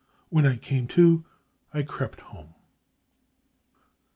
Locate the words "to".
0.97-1.23